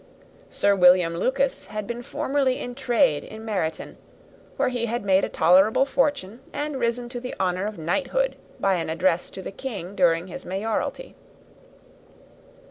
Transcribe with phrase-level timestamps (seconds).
[0.49, 3.97] Sir William Lucas had been formerly in trade in Meryton,
[4.57, 8.77] where he had made a tolerable fortune, and risen to the honour of knighthood by
[8.77, 11.13] an address to the king during his mayoralty.